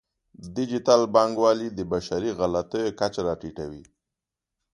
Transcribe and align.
ډیجیټل 0.55 1.01
بانکوالي 1.15 1.67
د 1.73 1.79
بشري 1.91 2.29
غلطیو 2.39 2.95
کچه 2.99 3.21
راټیټوي. 3.27 3.83